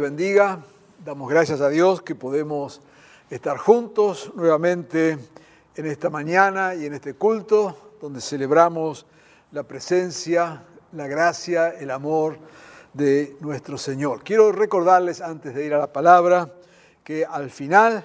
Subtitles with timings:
[0.00, 0.62] Bendiga.
[1.04, 2.80] Damos gracias a Dios que podemos
[3.30, 5.18] estar juntos nuevamente
[5.74, 9.06] en esta mañana y en este culto donde celebramos
[9.52, 12.38] la presencia, la gracia, el amor
[12.92, 14.22] de nuestro Señor.
[14.22, 16.52] Quiero recordarles antes de ir a la palabra
[17.02, 18.04] que al final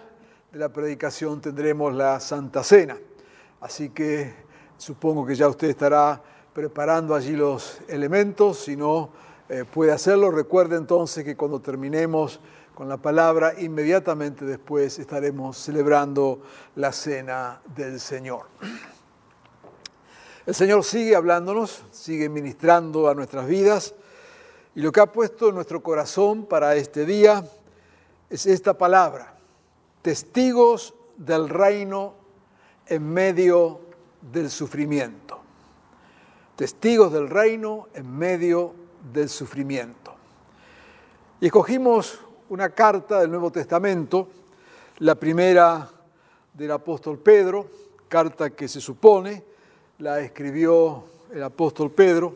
[0.52, 2.98] de la predicación tendremos la Santa Cena.
[3.60, 4.34] Así que
[4.78, 6.22] supongo que ya usted estará
[6.54, 10.32] preparando allí los elementos, si no eh, puede hacerlo.
[10.32, 12.40] Recuerde entonces que cuando terminemos
[12.74, 16.42] con la palabra, inmediatamente después estaremos celebrando
[16.76, 18.46] la cena del Señor.
[20.46, 23.94] El Señor sigue hablándonos, sigue ministrando a nuestras vidas
[24.74, 27.44] y lo que ha puesto en nuestro corazón para este día
[28.30, 29.36] es esta palabra,
[30.02, 32.14] testigos del reino
[32.88, 33.82] en medio
[34.32, 35.42] del sufrimiento.
[36.56, 38.80] Testigos del reino en medio
[39.14, 40.14] del sufrimiento.
[41.40, 44.28] Y escogimos una carta del Nuevo Testamento,
[45.00, 45.90] la primera
[46.54, 47.68] del apóstol Pedro,
[48.08, 49.44] carta que se supone
[50.00, 52.36] la escribió el apóstol Pedro,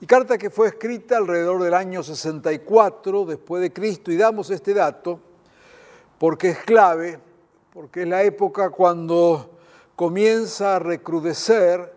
[0.00, 4.74] y carta que fue escrita alrededor del año 64 después de Cristo, y damos este
[4.74, 5.20] dato
[6.18, 7.18] porque es clave,
[7.72, 9.58] porque es la época cuando
[9.96, 11.94] comienza a recrudecer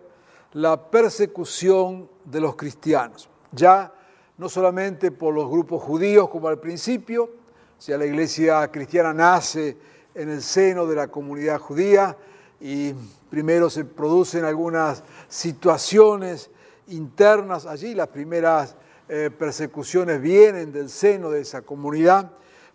[0.52, 3.28] la persecución de los cristianos.
[3.54, 3.92] Ya
[4.38, 7.30] no solamente por los grupos judíos como al principio,
[7.78, 9.76] si la iglesia cristiana nace
[10.14, 12.16] en el seno de la comunidad judía
[12.60, 12.92] y
[13.30, 16.50] primero se producen algunas situaciones
[16.88, 18.76] internas allí, las primeras
[19.08, 22.30] eh, persecuciones vienen del seno de esa comunidad,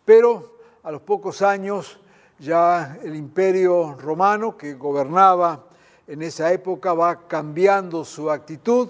[0.06, 2.00] pero a los pocos años
[2.40, 5.66] ya el imperio romano que gobernaba
[6.08, 8.90] en esa época va cambiando su actitud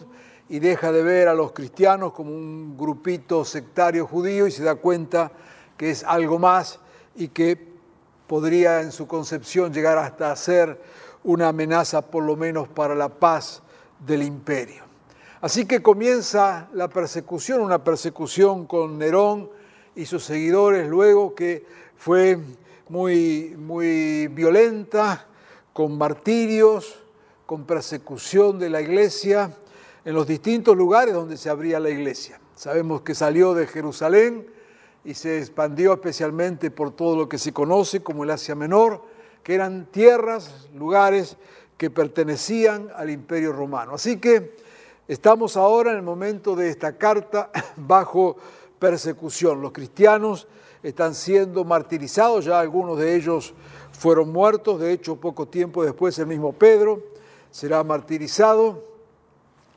[0.49, 4.75] y deja de ver a los cristianos como un grupito sectario judío y se da
[4.75, 5.31] cuenta
[5.77, 6.79] que es algo más
[7.15, 7.69] y que
[8.25, 10.81] podría en su concepción llegar hasta ser
[11.23, 13.61] una amenaza por lo menos para la paz
[14.05, 14.83] del imperio.
[15.41, 19.49] Así que comienza la persecución, una persecución con Nerón
[19.95, 22.39] y sus seguidores, luego que fue
[22.89, 25.27] muy, muy violenta,
[25.73, 26.99] con martirios,
[27.45, 29.51] con persecución de la iglesia
[30.09, 32.39] en los distintos lugares donde se abría la iglesia.
[32.55, 34.47] Sabemos que salió de Jerusalén
[35.05, 39.03] y se expandió especialmente por todo lo que se conoce como el Asia Menor,
[39.43, 41.37] que eran tierras, lugares
[41.77, 43.93] que pertenecían al imperio romano.
[43.93, 44.55] Así que
[45.09, 48.37] Estamos ahora en el momento de esta carta bajo
[48.77, 49.59] persecución.
[49.59, 50.47] Los cristianos
[50.83, 53.55] están siendo martirizados, ya algunos de ellos
[53.91, 57.01] fueron muertos, de hecho poco tiempo después el mismo Pedro
[57.49, 58.88] será martirizado.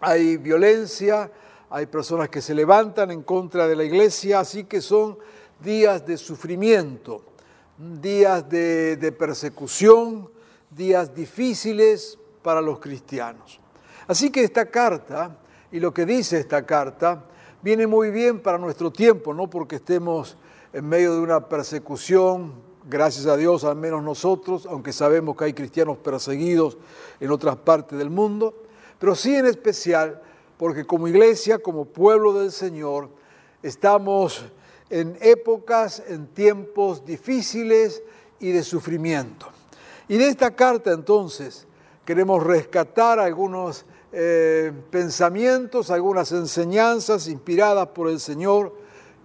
[0.02, 1.30] Hay violencia,
[1.70, 5.16] hay personas que se levantan en contra de la iglesia, así que son
[5.62, 7.22] días de sufrimiento,
[7.78, 10.28] días de, persecución,
[10.70, 13.60] días difíciles para los cristianos.
[14.08, 15.38] Así que esta carta
[15.70, 17.22] y lo que dice esta carta
[17.62, 20.36] viene muy bien para nuestro tiempo, no porque estemos
[20.72, 22.54] en medio de una persecución,
[22.90, 26.76] gracias a Dios, al menos nosotros, aunque sabemos que hay cristianos perseguidos
[27.20, 28.64] en otras partes del mundo,
[29.02, 30.22] pero sí en especial
[30.56, 33.08] porque como iglesia, como pueblo del Señor,
[33.60, 34.44] estamos
[34.90, 38.00] en épocas, en tiempos difíciles
[38.38, 39.48] y de sufrimiento.
[40.06, 41.66] Y de esta carta entonces
[42.04, 48.72] queremos rescatar algunos eh, pensamientos, algunas enseñanzas inspiradas por el Señor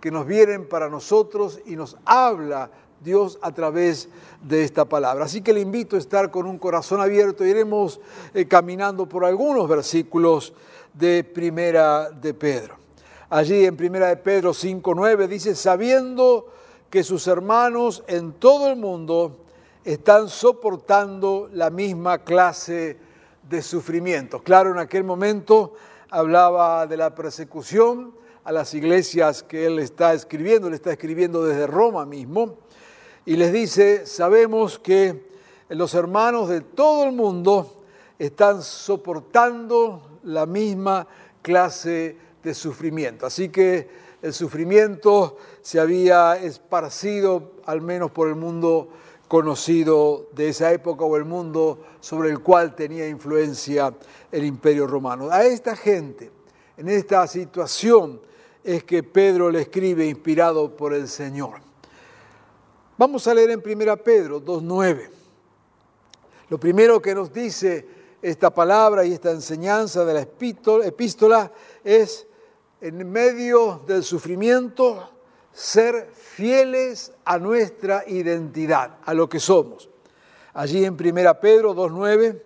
[0.01, 2.71] que nos vienen para nosotros y nos habla
[3.03, 4.09] Dios a través
[4.41, 5.25] de esta palabra.
[5.25, 7.45] Así que le invito a estar con un corazón abierto.
[7.45, 7.99] Iremos
[8.33, 10.53] eh, caminando por algunos versículos
[10.93, 12.75] de Primera de Pedro.
[13.29, 16.47] Allí en Primera de Pedro 5.9 dice, sabiendo
[16.89, 19.37] que sus hermanos en todo el mundo
[19.83, 22.97] están soportando la misma clase
[23.49, 24.41] de sufrimiento.
[24.41, 25.73] Claro, en aquel momento
[26.09, 28.13] hablaba de la persecución
[28.43, 32.57] a las iglesias que él está escribiendo, le está escribiendo desde Roma mismo,
[33.27, 35.27] y les dice, sabemos que
[35.67, 37.83] los hermanos de todo el mundo
[38.17, 41.05] están soportando la misma
[41.41, 43.25] clase de sufrimiento.
[43.25, 43.89] Así que
[44.21, 48.87] el sufrimiento se había esparcido al menos por el mundo
[49.27, 53.93] conocido de esa época o el mundo sobre el cual tenía influencia
[54.31, 55.29] el imperio romano.
[55.29, 56.31] A esta gente,
[56.77, 58.21] en esta situación,
[58.63, 61.66] es que Pedro le escribe inspirado por el Señor.
[62.97, 65.09] Vamos a leer en 1 Pedro 2.9.
[66.49, 67.85] Lo primero que nos dice
[68.23, 71.51] esta palabra y esta enseñanza de la epístola
[71.83, 72.25] es,
[72.81, 75.11] en medio del sufrimiento,
[75.53, 79.89] ser fieles a nuestra identidad, a lo que somos.
[80.55, 82.41] Allí en 1 Pedro 2.9,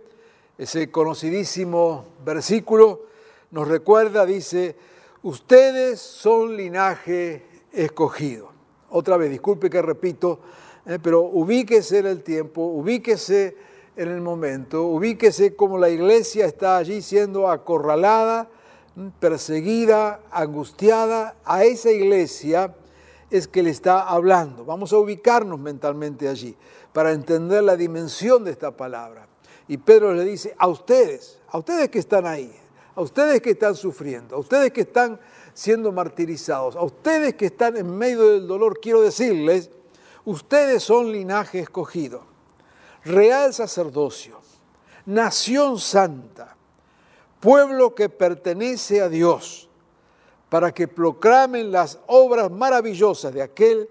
[0.58, 3.04] ese conocidísimo versículo
[3.52, 4.76] nos recuerda, dice,
[5.24, 8.51] ustedes son linaje escogido.
[8.92, 10.40] Otra vez, disculpe que repito,
[10.86, 13.56] eh, pero ubíquese en el tiempo, ubíquese
[13.96, 18.50] en el momento, ubíquese como la iglesia está allí siendo acorralada,
[19.20, 21.36] perseguida, angustiada.
[21.46, 22.76] A esa iglesia
[23.30, 24.66] es que le está hablando.
[24.66, 26.56] Vamos a ubicarnos mentalmente allí
[26.92, 29.28] para entender la dimensión de esta palabra.
[29.70, 32.54] Y Pedro le dice, a ustedes, a ustedes que están ahí,
[32.94, 35.18] a ustedes que están sufriendo, a ustedes que están
[35.54, 39.70] siendo martirizados, a ustedes que están en medio del dolor, quiero decirles,
[40.26, 42.24] ustedes son linaje escogido,
[43.04, 44.40] real sacerdocio,
[45.06, 46.56] nación santa,
[47.40, 49.70] pueblo que pertenece a Dios
[50.50, 53.90] para que proclamen las obras maravillosas de aquel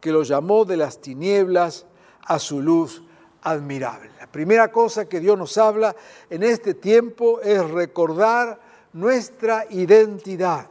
[0.00, 1.86] que los llamó de las tinieblas
[2.24, 3.02] a su luz
[3.42, 4.10] admirable.
[4.18, 5.94] La primera cosa que Dios nos habla
[6.30, 8.60] en este tiempo es recordar
[8.92, 10.68] nuestra identidad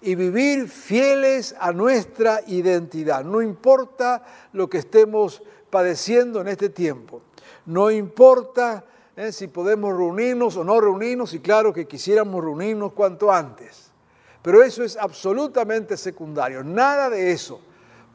[0.00, 3.24] y vivir fieles a nuestra identidad.
[3.24, 7.22] No importa lo que estemos padeciendo en este tiempo,
[7.66, 8.84] no importa
[9.16, 13.90] eh, si podemos reunirnos o no reunirnos, y claro que quisiéramos reunirnos cuanto antes.
[14.42, 16.62] Pero eso es absolutamente secundario.
[16.62, 17.60] Nada de eso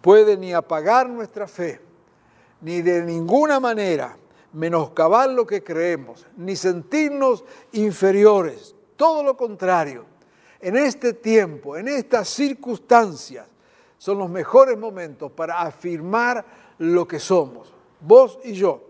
[0.01, 1.81] puede ni apagar nuestra fe,
[2.61, 4.17] ni de ninguna manera
[4.53, 7.43] menoscabar lo que creemos, ni sentirnos
[7.73, 8.73] inferiores.
[8.95, 10.05] Todo lo contrario.
[10.63, 13.45] En este tiempo, en estas circunstancias,
[13.97, 16.45] son los mejores momentos para afirmar
[16.77, 17.73] lo que somos.
[17.99, 18.81] Vos y yo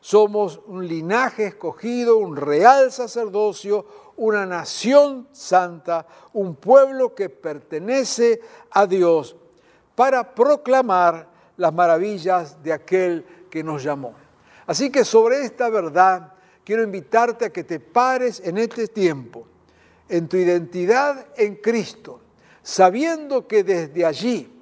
[0.00, 3.84] somos un linaje escogido, un real sacerdocio,
[4.16, 8.40] una nación santa, un pueblo que pertenece
[8.70, 9.36] a Dios,
[9.94, 11.28] para proclamar
[11.58, 14.14] las maravillas de aquel que nos llamó.
[14.66, 16.32] Así que sobre esta verdad
[16.64, 19.46] quiero invitarte a que te pares en este tiempo,
[20.08, 22.20] en tu identidad en Cristo,
[22.62, 24.52] sabiendo que desde allí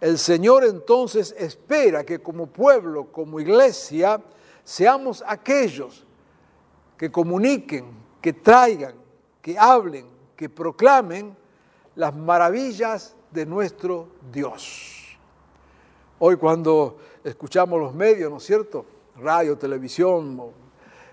[0.00, 4.20] el Señor entonces espera que como pueblo, como iglesia,
[4.64, 6.06] seamos aquellos
[6.96, 7.86] que comuniquen,
[8.20, 8.94] que traigan,
[9.42, 10.06] que hablen,
[10.36, 11.36] que proclamen
[11.96, 15.18] las maravillas de nuestro Dios.
[16.20, 18.86] Hoy cuando escuchamos los medios, ¿no es cierto?
[19.16, 20.40] Radio, televisión,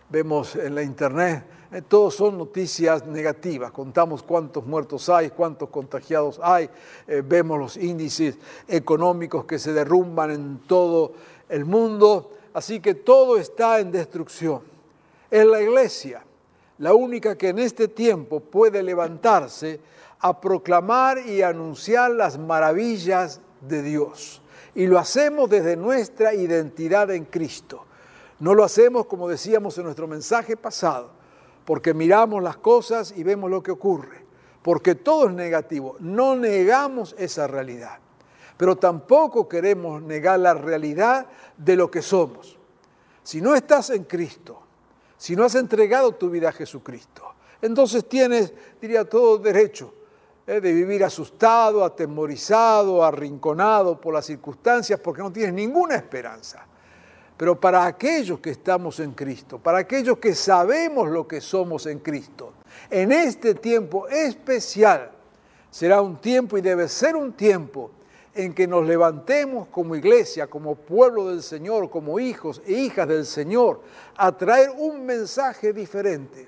[0.09, 1.43] vemos en la internet,
[1.75, 3.71] eh, todos son noticias negativas.
[3.71, 6.69] Contamos cuántos muertos hay, cuántos contagiados hay,
[7.07, 8.37] eh, vemos los índices
[8.67, 11.13] económicos que se derrumban en todo
[11.49, 12.31] el mundo.
[12.53, 14.61] Así que todo está en destrucción.
[15.29, 16.23] Es la iglesia
[16.77, 19.79] la única que en este tiempo puede levantarse
[20.19, 24.41] a proclamar y anunciar las maravillas de Dios.
[24.73, 27.85] Y lo hacemos desde nuestra identidad en Cristo.
[28.39, 31.11] No lo hacemos como decíamos en nuestro mensaje pasado,
[31.65, 34.23] porque miramos las cosas y vemos lo que ocurre,
[34.61, 35.97] porque todo es negativo.
[35.99, 37.97] No negamos esa realidad,
[38.55, 42.57] pero tampoco queremos negar la realidad de lo que somos.
[43.23, 44.61] Si no estás en Cristo,
[45.17, 49.93] si no has entregado tu vida a Jesucristo, entonces tienes, diría, todo derecho
[50.45, 56.67] eh, de vivir asustado, atemorizado, arrinconado por las circunstancias, porque no tienes ninguna esperanza.
[57.37, 61.99] Pero para aquellos que estamos en Cristo, para aquellos que sabemos lo que somos en
[61.99, 62.53] Cristo,
[62.89, 65.11] en este tiempo especial,
[65.69, 67.91] será un tiempo y debe ser un tiempo
[68.33, 73.25] en que nos levantemos como iglesia, como pueblo del Señor, como hijos e hijas del
[73.25, 73.81] Señor,
[74.15, 76.47] a traer un mensaje diferente,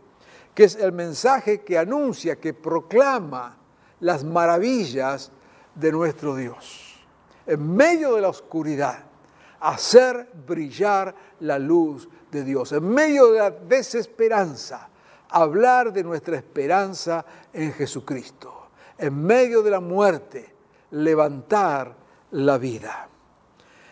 [0.53, 3.57] que es el mensaje que anuncia, que proclama
[3.99, 5.31] las maravillas
[5.75, 6.95] de nuestro Dios.
[7.45, 9.05] En medio de la oscuridad,
[9.59, 12.71] hacer brillar la luz de Dios.
[12.71, 14.89] En medio de la desesperanza,
[15.29, 18.69] hablar de nuestra esperanza en Jesucristo.
[18.97, 20.53] En medio de la muerte,
[20.91, 21.95] levantar
[22.31, 23.07] la vida.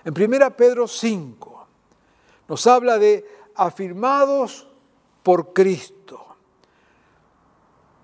[0.04, 1.52] En 1 Pedro 5,
[2.48, 4.68] Nos habla de afirmados
[5.24, 6.36] por Cristo.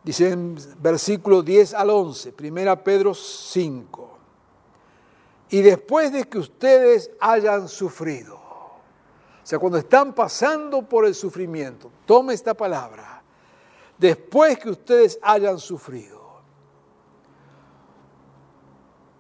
[0.04, 4.11] Dice en versículo 10 al 11, 1 Pedro 5.
[5.52, 8.82] Y después de que ustedes hayan sufrido, o
[9.44, 13.22] sea, cuando están pasando por el sufrimiento, tome esta palabra,
[13.98, 16.22] después que ustedes hayan sufrido,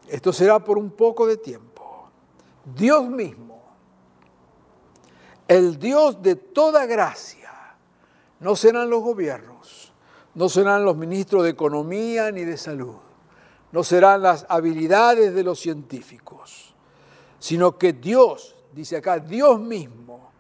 [0.07, 2.09] esto será por un poco de tiempo,
[2.63, 3.61] Dios mismo,
[5.49, 7.51] el Dios de toda gracia,
[8.39, 9.91] no serán los gobiernos,
[10.33, 13.10] no serán los ministros de Economía ni de Salud,
[13.71, 16.73] no serán las habilidades de los científicos,
[17.39, 20.31] sino que Dios, dice acá, Dios mismo,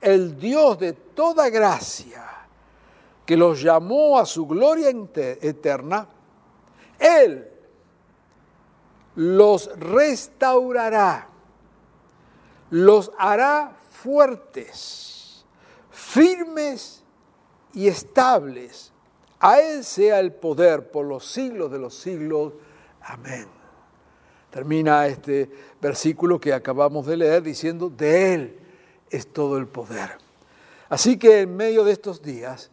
[0.00, 2.24] el Dios de toda gracia,
[3.24, 6.06] que los llamó a su gloria eterna,
[6.98, 7.50] Él
[9.16, 11.28] los restaurará,
[12.70, 15.44] los hará fuertes,
[15.90, 17.02] firmes
[17.72, 18.92] y estables.
[19.40, 22.52] A Él sea el poder por los siglos de los siglos.
[23.04, 23.46] Amén.
[24.50, 28.58] Termina este versículo que acabamos de leer diciendo, de Él
[29.10, 30.10] es todo el poder.
[30.88, 32.70] Así que en medio de estos días,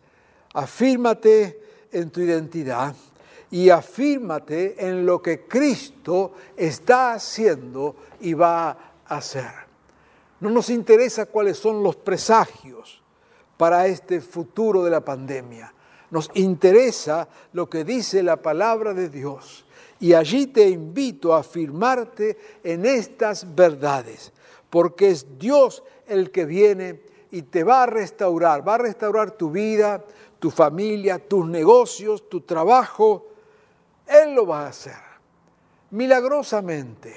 [0.54, 1.60] afírmate
[1.92, 2.96] en tu identidad
[3.50, 9.52] y afírmate en lo que Cristo está haciendo y va a hacer.
[10.40, 13.02] No nos interesa cuáles son los presagios
[13.58, 15.74] para este futuro de la pandemia.
[16.10, 19.66] Nos interesa lo que dice la palabra de Dios.
[20.02, 24.34] Y allí te invito a afirmarte en estas verdades,
[24.68, 29.52] porque es Dios el que viene y te va a restaurar, va a restaurar tu
[29.52, 30.04] vida,
[30.40, 33.28] tu familia, tus negocios, tu trabajo.
[34.08, 34.98] Él lo va a hacer,
[35.92, 37.14] milagrosamente,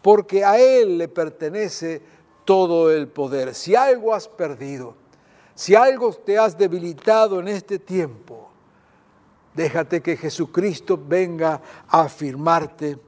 [0.00, 2.00] porque a Él le pertenece
[2.44, 3.52] todo el poder.
[3.52, 4.94] Si algo has perdido,
[5.56, 8.47] si algo te has debilitado en este tiempo,
[9.54, 12.98] déjate que Jesucristo venga a afirmarte.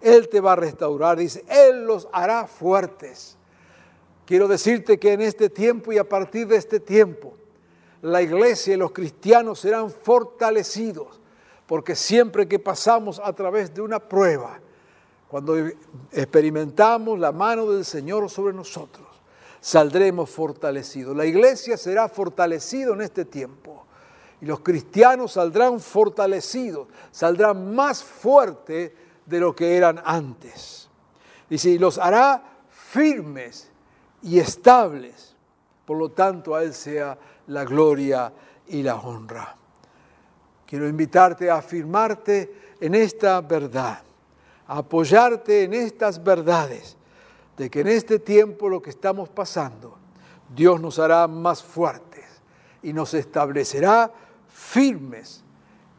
[0.00, 3.36] Él te va a restaurar, dice, Él los hará fuertes.
[4.24, 7.34] Quiero decirte que en este tiempo y a partir de este tiempo,
[8.02, 11.20] la iglesia y los cristianos serán fortalecidos,
[11.66, 14.58] porque siempre que pasamos a través de una prueba,
[15.28, 15.56] cuando
[16.12, 19.06] experimentamos la mano del Señor sobre nosotros,
[19.60, 21.16] saldremos fortalecidos.
[21.16, 23.84] La iglesia será fortalecida en este tiempo.
[24.40, 28.92] Y los cristianos saldrán fortalecidos, saldrán más fuertes
[29.26, 30.88] de lo que eran antes.
[31.48, 33.70] Dice, y los hará firmes
[34.22, 35.36] y estables.
[35.84, 37.18] Por lo tanto, a Él sea
[37.48, 38.32] la gloria
[38.68, 39.56] y la honra.
[40.66, 44.02] Quiero invitarte a afirmarte en esta verdad,
[44.68, 46.96] a apoyarte en estas verdades
[47.56, 49.98] de que en este tiempo lo que estamos pasando,
[50.54, 52.24] Dios nos hará más fuertes
[52.82, 54.10] y nos establecerá
[54.60, 55.42] firmes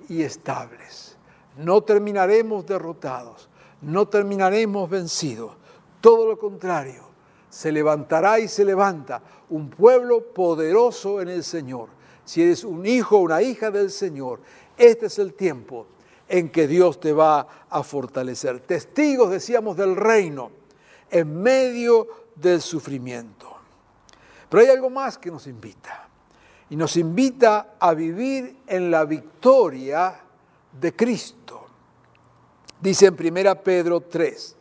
[0.08, 1.18] y estables.
[1.58, 3.50] No terminaremos derrotados,
[3.82, 5.54] no terminaremos vencidos.
[6.00, 7.04] Todo lo contrario,
[7.50, 11.90] se levantará y se levanta un pueblo poderoso en el Señor.
[12.24, 14.40] Si eres un hijo o una hija del Señor,
[14.78, 15.88] este es el tiempo
[16.30, 18.62] en que Dios te va a fortalecer.
[18.62, 20.52] Testigos, decíamos, del reino
[21.10, 23.52] en medio del sufrimiento.
[24.48, 26.11] Pero hay algo más que nos invita.
[26.72, 30.20] Y nos invita a vivir en la victoria
[30.80, 31.68] de Cristo.
[32.80, 34.56] Dice en 1 Pedro 3,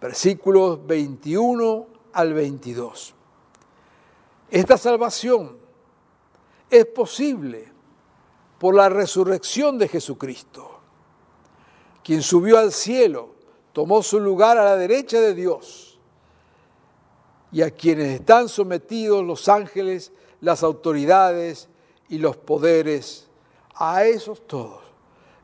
[0.00, 3.14] versículos 21 al 22.
[4.50, 5.56] Esta salvación
[6.68, 7.72] es posible
[8.58, 10.80] por la resurrección de Jesucristo,
[12.02, 13.34] quien subió al cielo
[13.72, 15.98] tomó su lugar a la derecha de Dios
[17.52, 20.12] y a quienes están sometidos los ángeles,
[20.44, 21.68] las autoridades
[22.08, 23.26] y los poderes,
[23.74, 24.82] a esos todos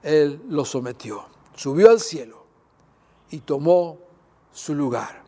[0.03, 1.25] Él los sometió.
[1.57, 2.45] Subió al cielo
[3.31, 3.99] y tomó
[4.53, 5.23] su lugar.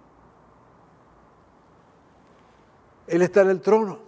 [3.06, 3.98] Él está en el trono.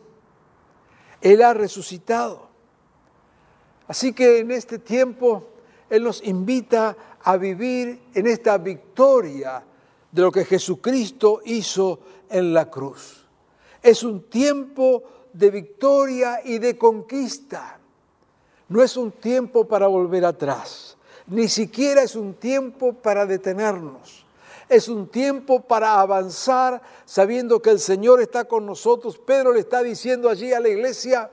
[1.21, 2.49] Él ha resucitado.
[3.89, 5.49] Así que en este tiempo
[5.89, 9.65] Él nos invita a vivir en esta victoria
[10.13, 13.27] de lo que Jesucristo hizo en la cruz.
[13.83, 15.03] Es un tiempo
[15.35, 17.79] de victoria y de conquista.
[18.69, 24.25] No es un tiempo para volver atrás, ni siquiera es un tiempo para detenernos.
[24.67, 29.19] Es un tiempo para avanzar sabiendo que el Señor está con nosotros.
[29.19, 31.31] Pedro le está diciendo allí a la iglesia,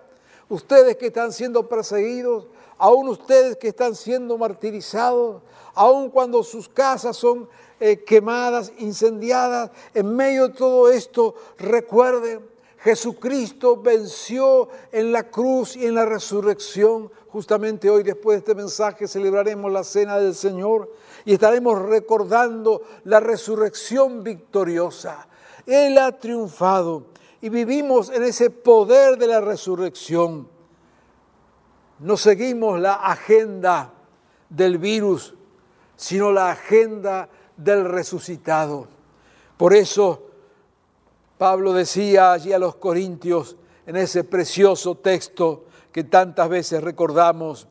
[0.50, 5.41] ustedes que están siendo perseguidos, aún ustedes que están siendo martirizados,
[5.74, 7.48] aun cuando sus casas son
[7.79, 12.50] eh, quemadas, incendiadas, en medio de todo esto, recuerden
[12.83, 17.11] Jesucristo venció en la cruz y en la resurrección.
[17.29, 20.91] Justamente hoy, después de este mensaje, celebraremos la cena del Señor
[21.23, 25.27] y estaremos recordando la resurrección victoriosa.
[25.67, 27.05] Él ha triunfado
[27.39, 30.47] y vivimos en ese poder de la resurrección.
[32.00, 33.93] No seguimos la agenda
[34.50, 35.35] del virus,
[35.95, 38.88] sino la agenda del resucitado.
[39.55, 40.30] Por eso
[41.41, 43.57] Pablo decía allí a los Corintios,
[43.88, 47.67] en ese precioso texto que tantas veces recordamos,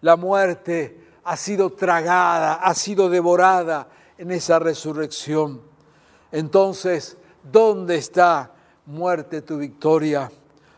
[0.00, 5.60] la muerte ha sido tragada, ha sido devorada en esa resurrección.
[6.32, 8.52] Entonces, ¿dónde está
[8.86, 10.28] muerte tu victoria?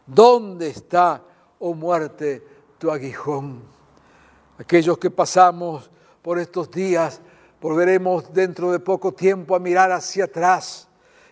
[0.06, 1.22] ¿Dónde está,
[1.58, 3.62] oh muerte, tu aguijón?
[4.58, 7.22] Aquellos que pasamos por estos días,
[7.58, 10.87] volveremos dentro de poco tiempo a mirar hacia atrás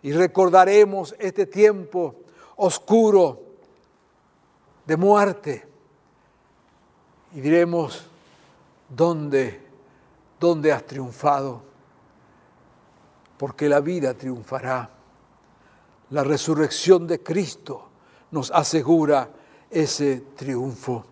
[0.07, 2.15] y recordaremos este tiempo
[2.55, 3.43] oscuro
[4.87, 5.67] de muerte
[7.35, 8.07] y diremos,
[8.89, 9.61] ¿dónde,
[10.39, 11.61] dónde has triunfado?
[13.37, 14.89] Porque la vida triunfará.
[16.11, 17.89] La resurrección de Cristo
[18.31, 19.29] nos asegura
[19.69, 21.05] ese triunfo.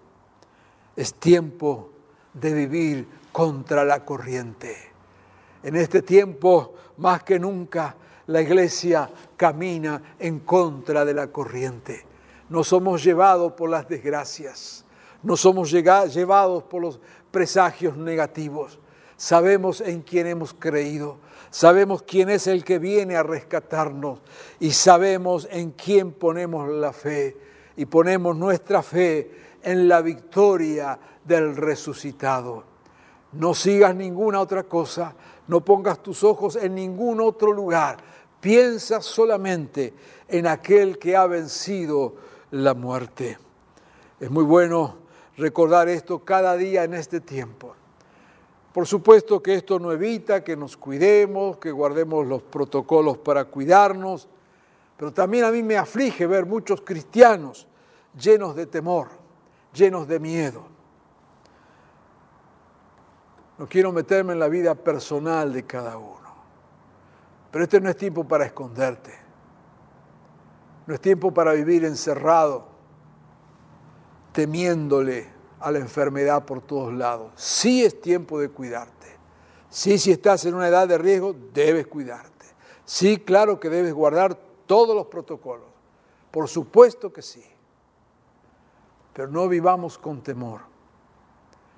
[0.94, 1.90] Es tiempo
[2.32, 4.76] de vivir contra la corriente.
[5.64, 12.04] En este tiempo, más que nunca, la iglesia camina en contra de la corriente.
[12.48, 14.84] No somos llevados por las desgracias,
[15.22, 17.00] no somos llevados por los
[17.30, 18.78] presagios negativos.
[19.16, 21.18] Sabemos en quién hemos creído,
[21.50, 24.20] sabemos quién es el que viene a rescatarnos
[24.58, 27.36] y sabemos en quién ponemos la fe
[27.76, 29.30] y ponemos nuestra fe
[29.62, 32.64] en la victoria del resucitado.
[33.32, 35.14] No sigas ninguna otra cosa,
[35.48, 37.96] no pongas tus ojos en ningún otro lugar,
[38.44, 39.94] piensa solamente
[40.28, 42.14] en aquel que ha vencido
[42.50, 43.38] la muerte.
[44.20, 44.96] Es muy bueno
[45.38, 47.74] recordar esto cada día en este tiempo.
[48.74, 54.28] Por supuesto que esto no evita que nos cuidemos, que guardemos los protocolos para cuidarnos,
[54.98, 57.66] pero también a mí me aflige ver muchos cristianos
[58.20, 59.08] llenos de temor,
[59.72, 60.66] llenos de miedo.
[63.56, 66.23] No quiero meterme en la vida personal de cada uno,
[67.54, 69.14] pero este no es tiempo para esconderte,
[70.88, 72.66] no es tiempo para vivir encerrado,
[74.32, 75.28] temiéndole
[75.60, 77.30] a la enfermedad por todos lados.
[77.36, 79.06] Sí es tiempo de cuidarte.
[79.70, 82.44] Sí, si estás en una edad de riesgo, debes cuidarte.
[82.84, 84.34] Sí, claro que debes guardar
[84.66, 85.68] todos los protocolos.
[86.32, 87.44] Por supuesto que sí.
[89.12, 90.62] Pero no vivamos con temor,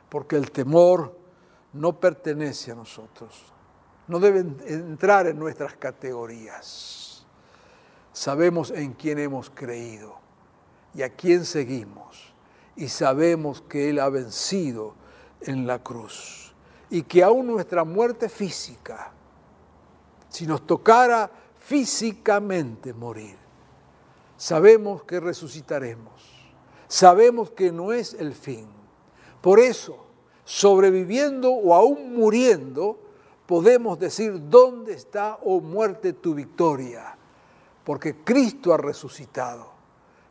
[0.09, 1.19] porque el temor
[1.75, 3.53] no pertenece a nosotros.
[4.09, 7.27] No debe entrar en nuestras categorías.
[8.13, 10.17] Sabemos en quién hemos creído
[10.95, 12.33] y a quién seguimos
[12.77, 14.95] y sabemos que Él ha vencido
[15.41, 16.55] en la cruz
[16.89, 19.13] y que aún nuestra muerte física,
[20.29, 23.37] si nos tocara físicamente morir,
[24.37, 26.23] sabemos que resucitaremos,
[26.87, 28.69] sabemos que no es el fin.
[29.41, 30.07] Por eso,
[30.45, 33.01] sobreviviendo o aún muriendo,
[33.47, 37.17] podemos decir, ¿dónde está, oh muerte, tu victoria?
[37.85, 39.77] Porque Cristo ha resucitado.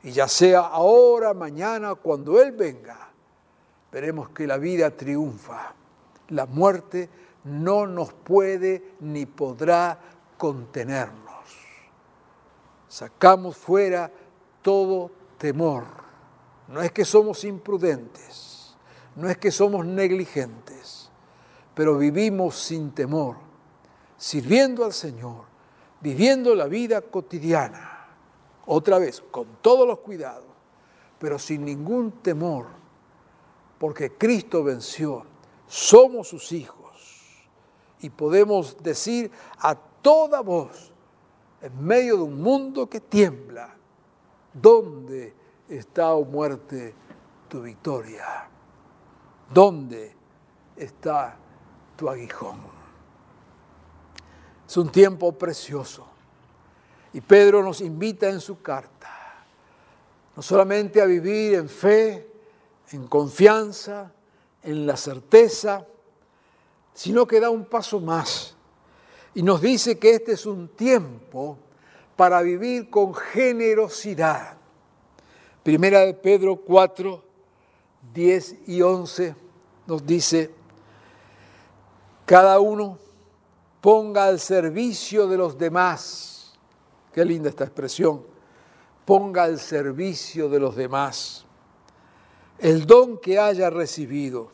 [0.03, 3.09] Y ya sea ahora, mañana, cuando Él venga,
[3.91, 5.73] veremos que la vida triunfa.
[6.29, 7.09] La muerte
[7.45, 9.97] no nos puede ni podrá
[10.37, 11.25] contenernos.
[12.87, 14.11] Sacamos fuera
[14.61, 15.85] todo temor.
[16.67, 18.75] No es que somos imprudentes,
[19.15, 21.04] no es que somos negligentes,
[21.75, 23.35] pero vivimos sin temor,
[24.17, 25.43] sirviendo al Señor,
[25.99, 28.07] viviendo la vida cotidiana
[28.65, 30.45] otra vez, con todos los cuidados,
[31.19, 32.67] pero sin ningún temor,
[33.77, 35.25] porque Cristo venció,
[35.67, 37.45] somos sus hijos
[37.99, 40.91] y podemos decir a toda voz,
[41.61, 43.75] en medio de un mundo que tiembla,
[44.53, 45.33] ¿dónde
[45.67, 46.93] está, oh muerte,
[47.49, 48.47] tu victoria?
[49.51, 50.15] ¿Dónde
[50.75, 51.37] está
[51.95, 52.57] tu aguijón?
[54.67, 56.07] Es un tiempo precioso
[57.13, 59.09] y Pedro nos invita en su carta,
[60.35, 62.27] no solamente a vivir en fe,
[62.91, 64.11] en confianza,
[64.63, 65.85] en la certeza,
[66.93, 68.55] sino que da un paso más
[69.35, 71.57] y nos dice que este es un tiempo
[72.15, 74.57] para vivir con generosidad.
[75.61, 77.23] Primera de Pedro 4,
[78.13, 79.35] 10 y 11
[79.87, 80.51] nos dice,
[82.25, 82.97] cada uno
[83.81, 86.35] ponga al servicio de los demás
[87.15, 88.25] Qué linda esta expresión.
[89.05, 91.45] ponga al servicio de los demás
[92.57, 94.49] el don que haya recibido,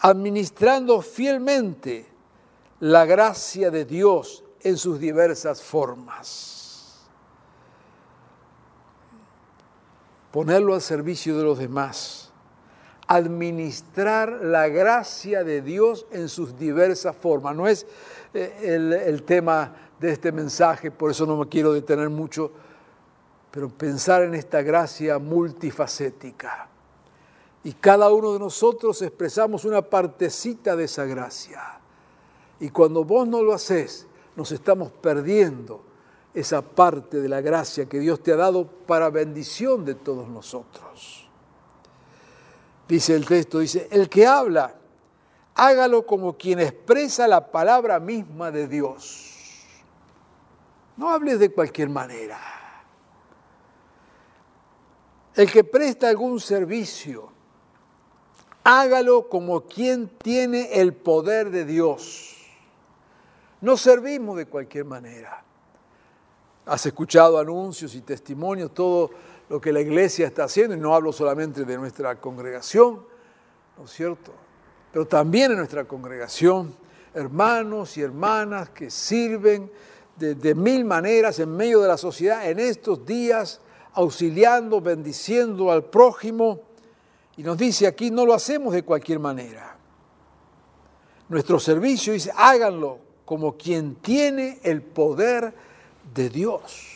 [0.00, 2.06] administrando fielmente
[2.80, 7.06] la gracia de Dios en sus diversas formas.
[10.32, 12.31] Ponerlo al servicio de los demás
[13.06, 17.54] administrar la gracia de Dios en sus diversas formas.
[17.56, 17.86] No es
[18.34, 22.52] eh, el, el, tema de este mensaje, por eso no me quiero detener mucho,
[23.50, 26.68] pero pensar en esta gracia multifacética.
[27.64, 31.60] Y cada uno de nosotros expresamos una partecita de esa gracia.
[32.58, 35.84] Y cuando vos no lo haces, nos estamos perdiendo
[36.34, 41.21] esa parte de la gracia que Dios te ha dado para bendición de todos nosotros.
[42.88, 44.74] Dice el texto, dice, el que habla,
[45.54, 49.32] hágalo como quien expresa la palabra misma de Dios.
[50.96, 52.38] No hables de cualquier manera.
[55.34, 57.32] El que presta algún servicio,
[58.64, 62.36] hágalo como quien tiene el poder de Dios.
[63.60, 65.42] No servimos de cualquier manera.
[66.66, 69.10] Has escuchado anuncios y testimonios, todo
[69.52, 73.04] lo que la iglesia está haciendo, y no hablo solamente de nuestra congregación,
[73.76, 74.32] ¿no es cierto?
[74.90, 76.74] Pero también en nuestra congregación,
[77.12, 79.70] hermanos y hermanas que sirven
[80.16, 83.60] de, de mil maneras en medio de la sociedad en estos días,
[83.92, 86.62] auxiliando, bendiciendo al prójimo.
[87.36, 89.76] Y nos dice aquí, no lo hacemos de cualquier manera.
[91.28, 95.52] Nuestro servicio dice, háganlo como quien tiene el poder
[96.14, 96.91] de Dios.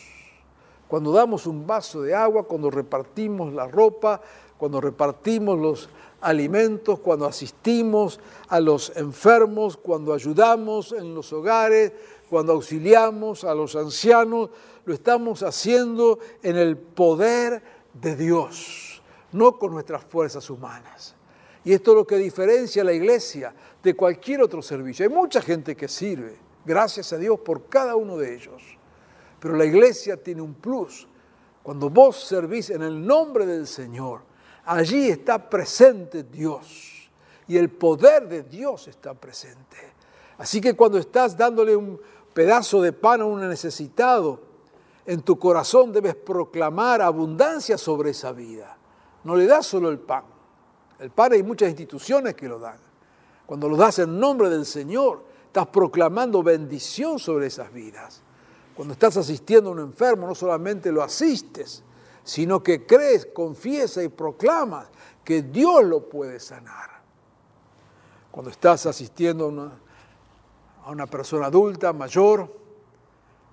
[0.87, 4.21] Cuando damos un vaso de agua, cuando repartimos la ropa,
[4.57, 5.89] cuando repartimos los
[6.21, 11.91] alimentos, cuando asistimos a los enfermos, cuando ayudamos en los hogares,
[12.29, 14.49] cuando auxiliamos a los ancianos,
[14.85, 17.61] lo estamos haciendo en el poder
[17.93, 21.15] de Dios, no con nuestras fuerzas humanas.
[21.63, 25.05] Y esto es lo que diferencia a la iglesia de cualquier otro servicio.
[25.05, 28.76] Hay mucha gente que sirve, gracias a Dios por cada uno de ellos.
[29.39, 31.07] Pero la iglesia tiene un plus.
[31.63, 34.21] Cuando vos servís en el nombre del Señor,
[34.65, 37.09] allí está presente Dios.
[37.47, 39.77] Y el poder de Dios está presente.
[40.37, 41.99] Así que cuando estás dándole un
[42.33, 44.39] pedazo de pan a un necesitado,
[45.05, 48.77] en tu corazón debes proclamar abundancia sobre esa vida.
[49.23, 50.23] No le das solo el pan.
[50.99, 52.77] El pan hay muchas instituciones que lo dan.
[53.45, 58.21] Cuando lo das en nombre del Señor, estás proclamando bendición sobre esas vidas.
[58.77, 61.83] Cuando estás asistiendo a un enfermo, no solamente lo asistes,
[62.23, 64.87] sino que crees, confiesa y proclamas
[65.23, 67.01] que Dios lo puede sanar.
[68.29, 69.71] Cuando estás asistiendo a una,
[70.85, 72.55] a una persona adulta, mayor,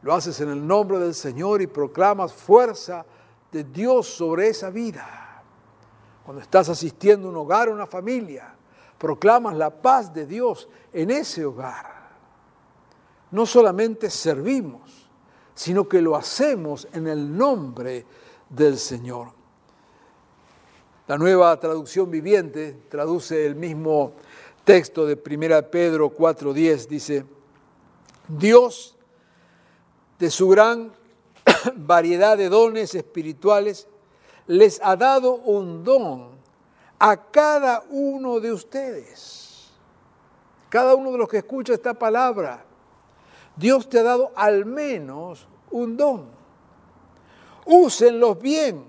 [0.03, 3.07] lo haces en el nombre del Señor y proclamas fuerza
[3.51, 5.43] de Dios sobre esa vida.
[6.23, 8.55] Cuando estás asistiendo a un hogar, a una familia,
[8.99, 12.11] proclamas la paz de Dios en ese hogar.
[13.31, 15.04] No solamente servimos,
[15.55, 18.05] sino que lo hacemos en el nombre
[18.49, 19.29] del Señor.
[21.07, 24.13] La nueva traducción viviente traduce el mismo
[24.65, 27.25] texto de 1 Pedro 4:10, dice,
[28.27, 28.97] Dios,
[30.19, 30.93] de su gran
[31.77, 33.87] variedad de dones espirituales,
[34.47, 36.31] les ha dado un don
[36.99, 39.71] a cada uno de ustedes.
[40.71, 42.65] Cada uno de los que escucha esta palabra
[43.57, 46.27] Dios te ha dado al menos un don.
[47.67, 48.85] Úsenlos bien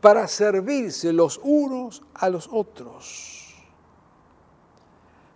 [0.00, 3.54] para servirse los unos a los otros.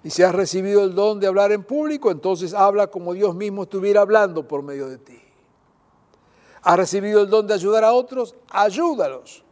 [0.03, 3.65] Y si has recibido el don de hablar en público, entonces habla como Dios mismo
[3.65, 5.21] estuviera hablando por medio de ti.
[6.63, 9.45] Has recibido el don de ayudar a otros, ayúdalos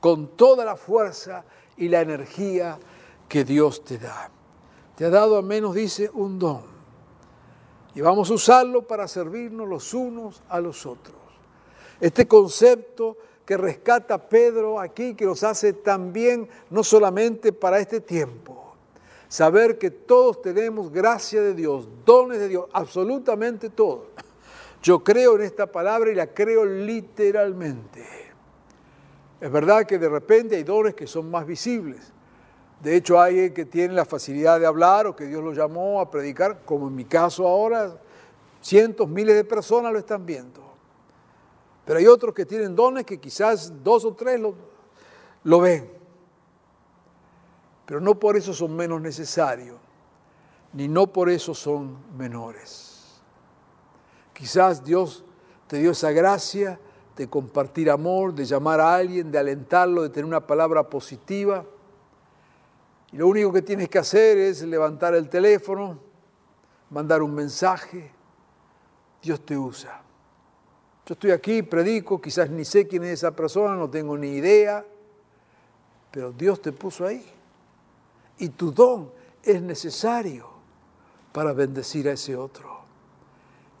[0.00, 1.44] con toda la fuerza
[1.76, 2.78] y la energía
[3.28, 4.30] que Dios te da.
[4.96, 6.77] Te ha dado al menos, dice, un don
[7.98, 11.16] y vamos a usarlo para servirnos los unos a los otros.
[12.00, 18.76] Este concepto que rescata Pedro aquí, que nos hace también, no solamente para este tiempo,
[19.26, 24.06] saber que todos tenemos gracia de Dios, dones de Dios, absolutamente todos.
[24.80, 28.06] Yo creo en esta palabra y la creo literalmente.
[29.40, 32.12] Es verdad que de repente hay dones que son más visibles,
[32.80, 36.00] de hecho, hay alguien que tiene la facilidad de hablar o que Dios lo llamó
[36.00, 37.98] a predicar, como en mi caso ahora,
[38.62, 40.62] cientos, miles de personas lo están viendo.
[41.84, 44.54] Pero hay otros que tienen dones que quizás dos o tres lo,
[45.42, 45.90] lo ven.
[47.84, 49.78] Pero no por eso son menos necesarios,
[50.72, 53.20] ni no por eso son menores.
[54.34, 55.24] Quizás Dios
[55.66, 56.78] te dio esa gracia
[57.16, 61.64] de compartir amor, de llamar a alguien, de alentarlo, de tener una palabra positiva.
[63.12, 65.98] Y lo único que tienes que hacer es levantar el teléfono,
[66.90, 68.10] mandar un mensaje.
[69.22, 70.02] Dios te usa.
[71.06, 74.84] Yo estoy aquí, predico, quizás ni sé quién es esa persona, no tengo ni idea,
[76.10, 77.24] pero Dios te puso ahí.
[78.36, 79.10] Y tu don
[79.42, 80.50] es necesario
[81.32, 82.78] para bendecir a ese otro.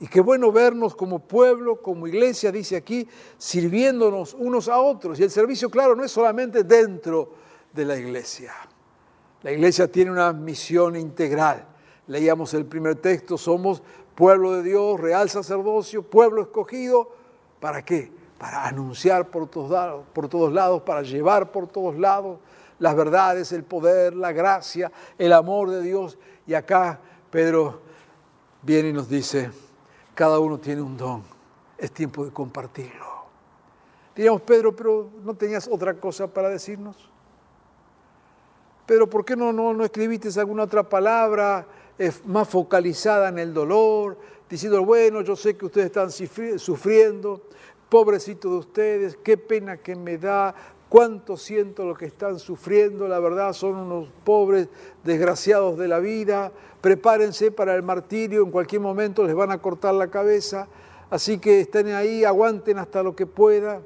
[0.00, 5.18] Y qué bueno vernos como pueblo, como iglesia, dice aquí, sirviéndonos unos a otros.
[5.20, 7.34] Y el servicio, claro, no es solamente dentro
[7.72, 8.54] de la iglesia.
[9.42, 11.64] La iglesia tiene una misión integral.
[12.06, 13.82] Leíamos el primer texto, somos
[14.14, 17.12] pueblo de Dios, real sacerdocio, pueblo escogido.
[17.60, 18.10] ¿Para qué?
[18.38, 22.38] Para anunciar por todos lados, por todos lados para llevar por todos lados
[22.78, 26.18] las verdades, el poder, la gracia, el amor de Dios.
[26.46, 26.98] Y acá
[27.30, 27.80] Pedro
[28.62, 29.50] viene y nos dice,
[30.14, 31.22] cada uno tiene un don,
[31.76, 33.06] es tiempo de compartirlo.
[34.16, 37.07] Diríamos, Pedro, pero ¿no tenías otra cosa para decirnos?
[38.88, 41.66] Pedro, ¿por qué no, no, no escribiste alguna otra palabra
[41.98, 44.16] eh, más focalizada en el dolor?
[44.48, 47.42] Diciendo, bueno, yo sé que ustedes están sufriendo,
[47.90, 50.54] pobrecito de ustedes, qué pena que me da,
[50.88, 54.70] cuánto siento lo que están sufriendo, la verdad son unos pobres
[55.04, 59.92] desgraciados de la vida, prepárense para el martirio, en cualquier momento les van a cortar
[59.92, 60.66] la cabeza,
[61.10, 63.82] así que estén ahí, aguanten hasta lo que pueda.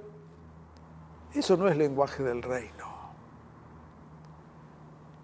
[1.34, 2.81] Eso no es lenguaje del reino.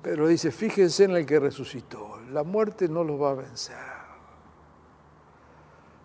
[0.03, 3.77] Pero dice, fíjense en el que resucitó, la muerte no los va a vencer.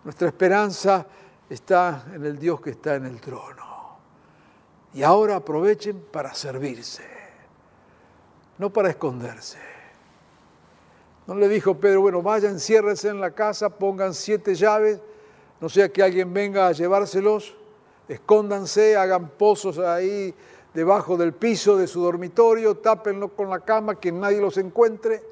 [0.02, 1.06] Nuestra esperanza
[1.48, 3.98] está en el Dios que está en el trono.
[4.92, 7.04] Y ahora aprovechen para servirse,
[8.58, 9.58] no para esconderse.
[11.26, 15.00] No le dijo Pedro, bueno, vayan, ciérrense en la casa, pongan siete llaves,
[15.60, 17.56] no sea que alguien venga a llevárselos,
[18.08, 20.34] escóndanse, hagan pozos ahí
[20.74, 25.22] debajo del piso de su dormitorio, tápenlo con la cama, que nadie los encuentre.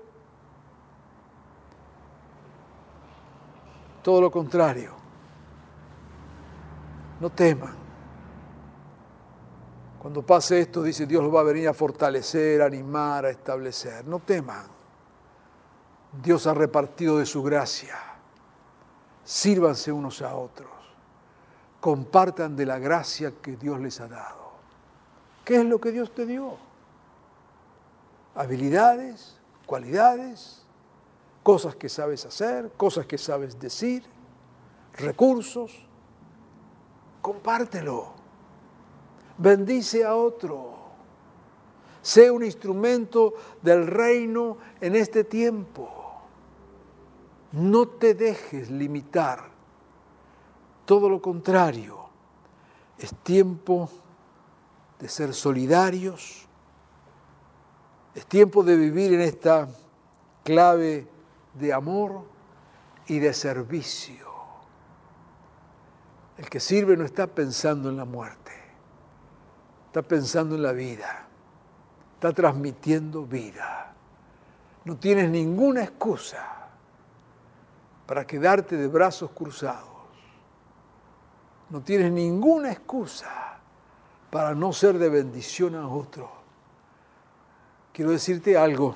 [4.03, 4.93] Todo lo contrario.
[7.21, 7.75] No teman.
[10.01, 14.05] Cuando pase esto, dice Dios lo va a venir a fortalecer, a animar, a establecer.
[14.07, 14.67] No teman.
[16.23, 17.97] Dios ha repartido de su gracia.
[19.25, 20.71] Sírvanse unos a otros.
[21.81, 24.42] Compartan de la gracia que Dios les ha dado.
[25.45, 26.57] ¿Qué es lo que Dios te dio?
[28.35, 30.63] Habilidades, cualidades,
[31.43, 34.05] cosas que sabes hacer, cosas que sabes decir,
[34.95, 35.87] recursos.
[37.21, 38.13] Compártelo.
[39.39, 40.73] Bendice a otro.
[42.01, 45.89] Sé un instrumento del reino en este tiempo.
[47.53, 49.51] No te dejes limitar.
[50.85, 52.09] Todo lo contrario,
[52.99, 53.89] es tiempo
[55.03, 56.47] de ser solidarios,
[58.15, 59.69] es tiempo de vivir en esta
[60.45, 61.09] clave
[61.55, 62.25] de amor
[63.09, 64.31] y de servicio.
[66.39, 68.53] El que sirve no está pensando en la muerte,
[69.87, 71.27] está pensando en la vida,
[72.15, 73.93] está transmitiendo vida.
[74.85, 76.69] No tienes ninguna excusa
[78.07, 79.89] para quedarte de brazos cruzados.
[81.71, 83.52] No tienes ninguna excusa
[84.33, 86.31] para no ser de bendición a otro.
[87.93, 88.95] Quiero decirte algo.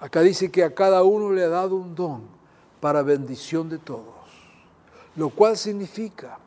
[0.00, 2.22] Acá dice que a cada uno le ha dado un don
[2.80, 4.16] para bendición de todos.
[5.14, 6.38] Lo cual significa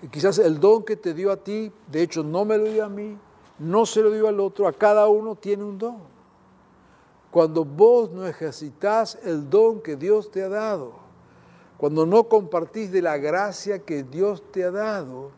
[0.00, 2.84] que quizás el don que te dio a ti, de hecho no me lo dio
[2.84, 3.16] a mí,
[3.60, 6.16] no se lo dio al otro, a cada uno tiene un don
[7.36, 10.94] cuando vos no ejercitas el don que Dios te ha dado,
[11.76, 15.32] cuando no compartís de la gracia que Dios te ha dado,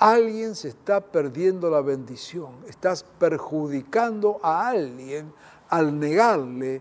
[0.00, 5.32] alguien se está perdiendo la bendición, estás perjudicando a alguien
[5.68, 6.80] al negarle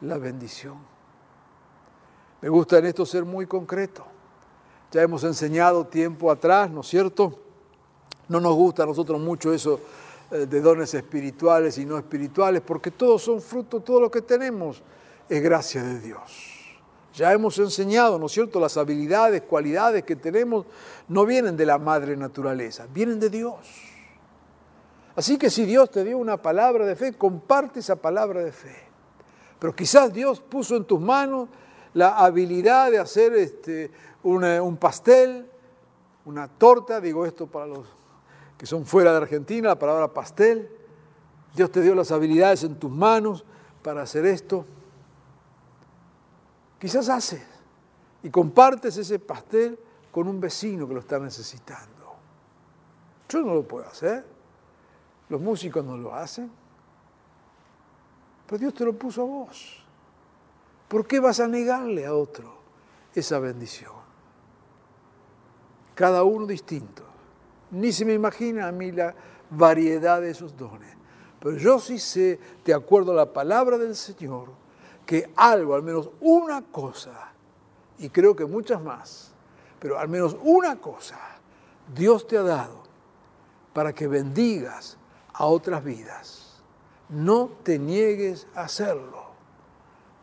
[0.00, 0.76] la bendición.
[2.42, 4.04] Me gusta en esto ser muy concreto.
[4.90, 7.38] Ya hemos enseñado tiempo atrás, ¿no es cierto?
[8.28, 9.80] No nos gusta a nosotros mucho eso
[10.32, 14.82] eh, de dones espirituales y no espirituales, porque todos son fruto, todo lo que tenemos
[15.28, 16.55] es gracia de Dios.
[17.16, 18.60] Ya hemos enseñado, ¿no es cierto?
[18.60, 20.66] Las habilidades, cualidades que tenemos
[21.08, 23.54] no vienen de la madre naturaleza, vienen de Dios.
[25.16, 28.76] Así que si Dios te dio una palabra de fe, comparte esa palabra de fe.
[29.58, 31.48] Pero quizás Dios puso en tus manos
[31.94, 33.90] la habilidad de hacer este,
[34.22, 35.46] un pastel,
[36.26, 37.86] una torta, digo esto para los
[38.58, 40.68] que son fuera de Argentina, la palabra pastel.
[41.54, 43.46] Dios te dio las habilidades en tus manos
[43.82, 44.66] para hacer esto.
[46.78, 47.44] Quizás haces
[48.22, 49.78] y compartes ese pastel
[50.10, 52.16] con un vecino que lo está necesitando.
[53.28, 54.24] Yo no lo puedo hacer.
[55.28, 56.50] Los músicos no lo hacen.
[58.46, 59.82] Pero Dios te lo puso a vos.
[60.88, 62.56] ¿Por qué vas a negarle a otro
[63.14, 63.92] esa bendición?
[65.94, 67.02] Cada uno distinto.
[67.72, 69.14] Ni se me imagina a mí la
[69.50, 70.94] variedad de esos dones.
[71.40, 74.50] Pero yo sí sé, de acuerdo a la palabra del Señor,
[75.06, 77.32] que algo, al menos una cosa,
[77.98, 79.32] y creo que muchas más,
[79.78, 81.18] pero al menos una cosa,
[81.94, 82.82] Dios te ha dado
[83.72, 84.98] para que bendigas
[85.32, 86.62] a otras vidas.
[87.08, 89.26] No te niegues a hacerlo.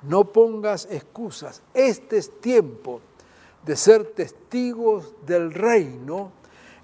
[0.02, 1.62] No pongas excusas.
[1.74, 3.00] Este es tiempo
[3.66, 6.32] de ser testigos del reino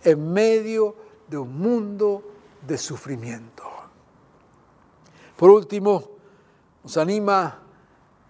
[0.03, 0.95] en medio
[1.27, 2.23] de un mundo
[2.65, 3.63] de sufrimiento.
[5.35, 6.03] Por último,
[6.83, 7.59] nos anima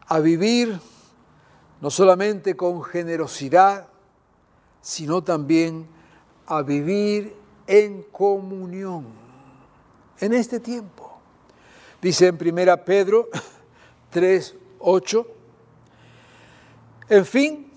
[0.10, 0.80] a vivir
[1.82, 3.88] no solamente con generosidad,
[4.82, 5.88] sino también
[6.48, 7.36] a vivir
[7.68, 9.06] en comunión
[10.20, 11.20] en este tiempo.
[12.02, 13.30] Dice en primera Pedro
[14.10, 15.28] 3, 8,
[17.10, 17.72] en fin,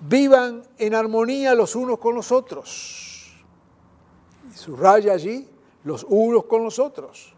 [0.00, 3.36] vivan en armonía los unos con los otros.
[4.52, 5.48] Y subraya allí,
[5.84, 7.34] los unos con los otros.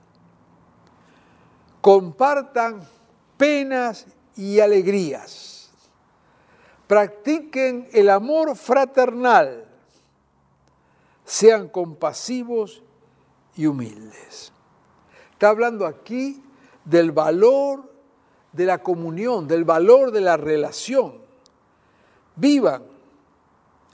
[1.82, 2.97] Compartan
[3.38, 5.70] penas y alegrías.
[6.86, 9.66] Practiquen el amor fraternal.
[11.24, 12.82] Sean compasivos
[13.56, 14.52] y humildes.
[15.32, 16.42] Está hablando aquí
[16.84, 17.92] del valor
[18.52, 21.20] de la comunión, del valor de la relación.
[22.36, 22.82] Vivan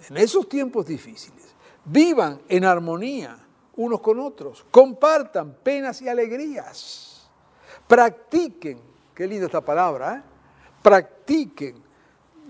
[0.09, 1.55] en esos tiempos difíciles,
[1.85, 3.39] vivan en armonía
[3.77, 7.29] unos con otros, compartan penas y alegrías,
[7.89, 10.23] practiquen, qué linda esta palabra, ¿eh?
[10.83, 11.83] practiquen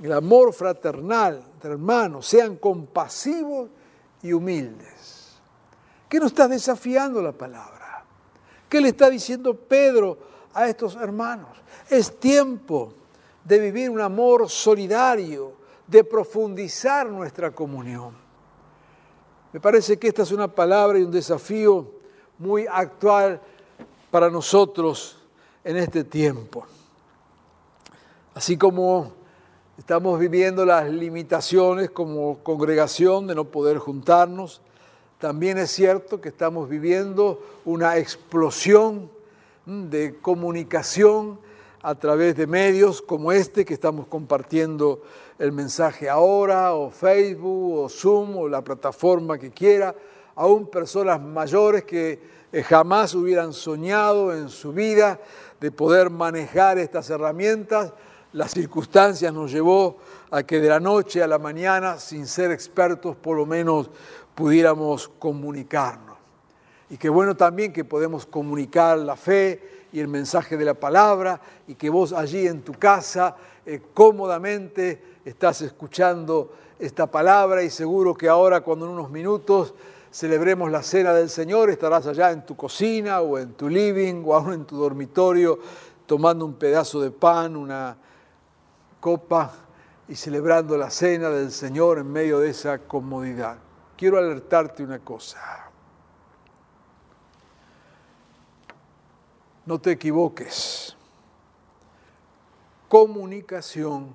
[0.03, 3.71] el amor fraternal entre hermanos, sean compasivos
[4.23, 5.39] y humildes.
[6.09, 8.05] ¿Qué nos está desafiando la palabra?
[8.69, 10.19] ¿Qué le está diciendo Pedro
[10.53, 11.51] a estos hermanos?
[11.89, 12.93] Es tiempo
[13.45, 15.53] de vivir un amor solidario,
[15.87, 18.17] de profundizar nuestra comunión.
[19.53, 21.93] Me parece que esta es una palabra y un desafío
[22.39, 23.41] muy actual
[24.11, 25.24] para nosotros
[25.65, 26.67] en este tiempo.
[28.35, 29.13] Así como
[29.79, 34.61] estamos viviendo las limitaciones como congregación de no poder juntarnos,
[35.19, 39.11] también es cierto que estamos viviendo una explosión
[39.65, 41.39] de comunicación
[41.81, 45.03] a través de medios como este que estamos compartiendo
[45.39, 49.95] el mensaje ahora, o Facebook, o Zoom, o la plataforma que quiera,
[50.35, 55.19] aún personas mayores que jamás hubieran soñado en su vida
[55.61, 57.93] de poder manejar estas herramientas.
[58.33, 59.99] Las circunstancias nos llevó
[60.31, 63.91] a que de la noche a la mañana, sin ser expertos, por lo menos
[64.35, 66.17] pudiéramos comunicarnos.
[66.91, 71.41] Y qué bueno también que podemos comunicar la fe y el mensaje de la palabra
[71.67, 78.15] y que vos allí en tu casa eh, cómodamente estás escuchando esta palabra y seguro
[78.15, 79.73] que ahora cuando en unos minutos
[80.15, 84.37] celebremos la cena del Señor estarás allá en tu cocina o en tu living o
[84.37, 85.59] aún en tu dormitorio
[86.07, 87.97] tomando un pedazo de pan, una
[89.01, 89.53] copa
[90.07, 93.59] y celebrando la cena del Señor en medio de esa comodidad.
[93.97, 95.41] Quiero alertarte una cosa.
[99.67, 100.97] No te equivoques.
[102.89, 104.13] Comunicación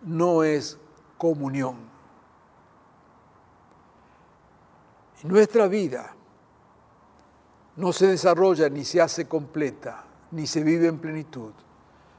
[0.00, 0.78] no es
[1.18, 1.91] comunión.
[5.22, 6.14] Nuestra vida
[7.76, 11.52] no se desarrolla ni se hace completa, ni se vive en plenitud,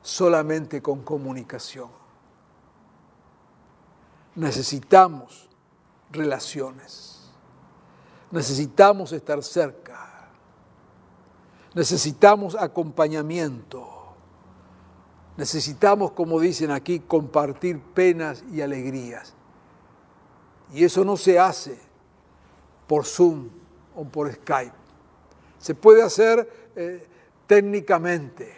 [0.02, 1.90] solamente con comunicación.
[4.36, 5.50] Necesitamos
[6.12, 7.30] relaciones.
[8.32, 10.30] Necesitamos estar cerca.
[11.76, 13.90] Necesitamos acompañamiento.
[15.36, 19.34] Necesitamos, como dicen aquí, compartir penas y alegrías.
[20.74, 21.93] Y eso no se hace
[22.94, 23.50] por Zoom
[23.96, 24.76] o por Skype.
[25.58, 27.08] Se puede hacer eh,
[27.48, 28.54] técnicamente.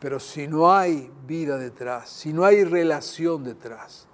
[0.00, 4.08] Pero si no hay vida detrás, si no hay relación detrás,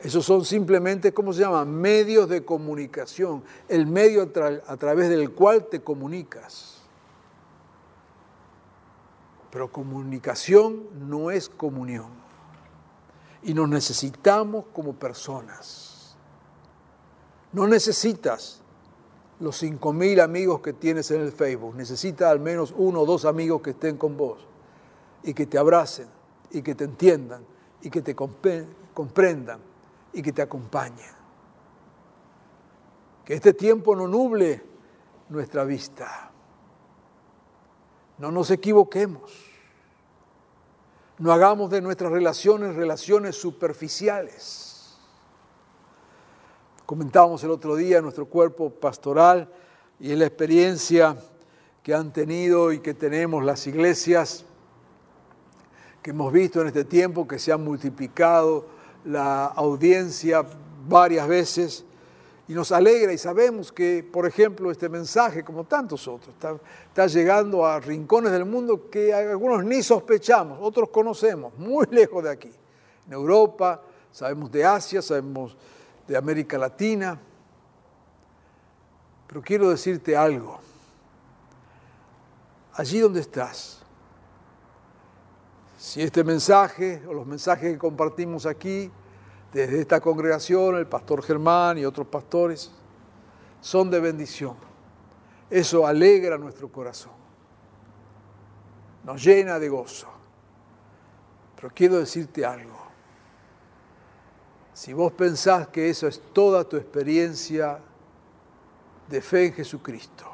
[0.00, 1.64] esos son simplemente, ¿cómo se llama?
[1.64, 6.82] Medios de comunicación, el medio a, tra a través del cual te comunicas.
[9.52, 12.10] Pero comunicación no es comunión.
[13.44, 15.95] Y nos necesitamos como personas.
[17.56, 18.60] No necesitas
[19.40, 21.74] los 5.000 amigos que tienes en el Facebook.
[21.74, 24.46] Necesitas al menos uno o dos amigos que estén con vos
[25.22, 26.06] y que te abracen
[26.50, 27.46] y que te entiendan
[27.80, 29.60] y que te comprendan
[30.12, 31.14] y que te acompañen.
[33.24, 34.62] Que este tiempo no nuble
[35.30, 36.30] nuestra vista.
[38.18, 39.32] No nos equivoquemos.
[41.16, 44.75] No hagamos de nuestras relaciones relaciones superficiales.
[46.86, 49.48] Comentábamos el otro día nuestro cuerpo pastoral
[49.98, 51.16] y la experiencia
[51.82, 54.44] que han tenido y que tenemos las iglesias
[56.00, 58.66] que hemos visto en este tiempo, que se ha multiplicado
[59.04, 60.46] la audiencia
[60.86, 61.84] varias veces
[62.46, 66.56] y nos alegra y sabemos que, por ejemplo, este mensaje, como tantos otros, está,
[66.86, 72.30] está, llegando a rincones del mundo que algunos ni sospechamos, otros conocemos, muy lejos de
[72.30, 72.52] aquí.
[73.08, 73.82] En Europa,
[74.12, 75.56] sabemos de Asia, sabemos
[76.06, 77.18] de América Latina.
[79.26, 80.58] Pero quiero decirte algo.
[82.74, 83.82] Allí donde estás,
[85.78, 88.90] si este mensaje o los mensajes que compartimos aquí,
[89.52, 92.70] desde esta congregación, el pastor Germán y otros pastores,
[93.60, 94.56] son de bendición.
[95.48, 97.12] Eso alegra nuestro corazón,
[99.04, 100.08] nos llena de gozo.
[101.54, 102.75] Pero quiero decirte algo.
[104.76, 107.78] Si vos pensás que eso es toda tu experiencia
[109.08, 110.26] de fe en Jesucristo,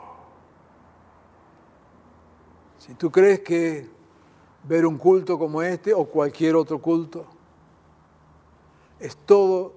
[2.76, 3.88] si tú crees que
[4.64, 7.24] ver un culto como este o cualquier otro culto
[8.98, 9.74] es todo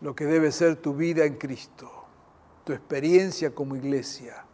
[0.00, 1.90] lo que debe ser tu vida en Cristo,
[2.64, 4.46] tu experiencia como iglesia.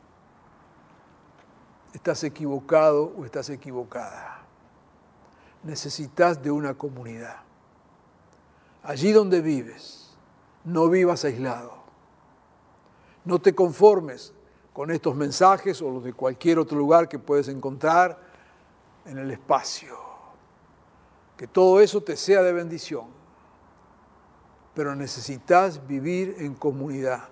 [1.95, 4.43] Estás equivocado o estás equivocada.
[5.63, 7.52] Necesitas de una comunidad.
[8.83, 10.17] Allí donde vives,
[10.65, 11.83] no vivas aislado.
[13.25, 14.33] No te conformes
[14.73, 18.19] con estos mensajes o los de cualquier otro lugar que puedes encontrar
[19.05, 19.97] en el espacio.
[21.37, 23.23] Que todo eso te sea de bendición
[24.75, 27.29] pero necesitas vivir en comunidad.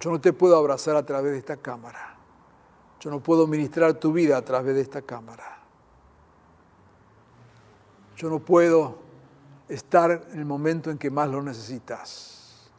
[0.00, 2.16] Yo no te puedo abrazar a través de esta cámara.
[3.00, 5.58] Yo no puedo ministrar tu vida a través de esta cámara.
[8.16, 8.98] Yo no puedo
[9.68, 12.70] estar en el momento en que más lo necesitas.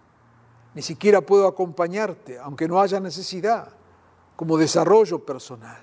[0.74, 3.70] Ni siquiera puedo acompañarte, aunque no haya necesidad,
[4.36, 5.82] como desarrollo personal.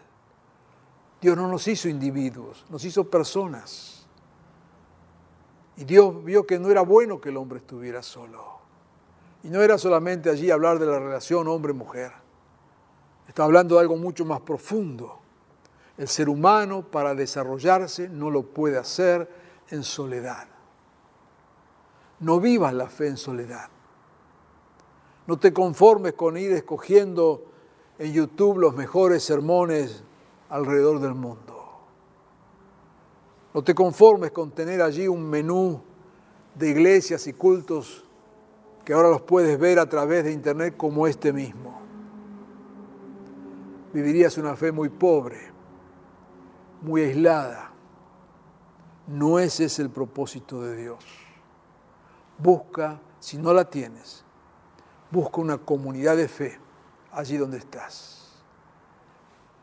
[1.20, 4.06] Dios no nos hizo individuos, nos hizo personas.
[5.76, 8.56] Y Dios vio que no era bueno que el hombre estuviera solo.
[9.42, 12.12] Y no era solamente allí hablar de la relación hombre-mujer.
[13.28, 15.20] Está hablando de algo mucho más profundo.
[15.98, 19.28] El ser humano para desarrollarse no lo puede hacer
[19.70, 20.55] en soledad.
[22.20, 23.68] No vivas la fe en soledad.
[25.26, 27.44] No te conformes con ir escogiendo
[27.98, 30.02] en YouTube los mejores sermones
[30.48, 31.56] alrededor del mundo.
[33.52, 35.80] No te conformes con tener allí un menú
[36.54, 38.04] de iglesias y cultos
[38.84, 41.80] que ahora los puedes ver a través de internet como este mismo.
[43.92, 45.38] Vivirías una fe muy pobre,
[46.82, 47.72] muy aislada.
[49.08, 51.25] No ese es el propósito de Dios.
[52.38, 54.24] Busca, si no la tienes,
[55.10, 56.58] busca una comunidad de fe
[57.12, 58.16] allí donde estás.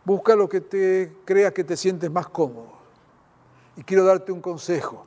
[0.06, 2.74] Busca lo que te crea que te sientes más cómodo.
[3.76, 5.06] Y quiero darte un consejo.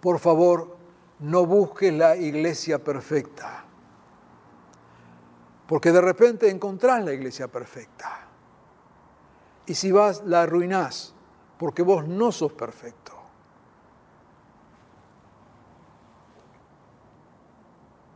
[0.00, 0.76] Por favor,
[1.18, 3.64] no busques la iglesia perfecta.
[5.66, 8.26] Porque de repente encontrás la iglesia perfecta.
[9.66, 11.12] Y si vas, la arruinás,
[11.58, 13.15] porque vos no sos perfecto.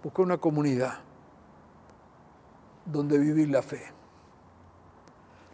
[0.03, 0.98] Busca una comunidad
[2.84, 3.82] donde vivir la fe,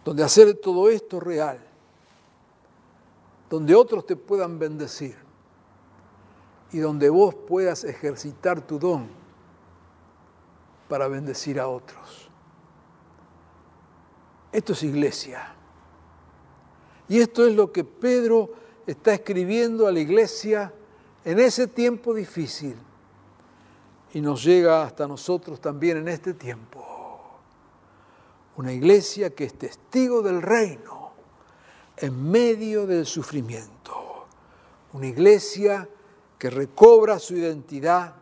[0.04, 1.66] donde hacer todo esto real
[3.48, 5.16] donde otros te puedan bendecir
[6.72, 9.08] y donde vos puedas ejercitar tu don
[10.88, 12.28] para bendecir a otros.
[14.52, 15.54] Esto es iglesia.
[17.08, 18.50] Y esto es lo que Pedro
[18.86, 20.72] está escribiendo a la iglesia
[21.24, 22.76] en ese tiempo difícil
[24.16, 26.82] y nos llega hasta nosotros también en este tiempo.
[28.56, 31.12] Una iglesia que es testigo del reino
[31.98, 34.24] en medio del sufrimiento.
[34.94, 35.86] Una iglesia
[36.38, 38.14] que recobra su identidad,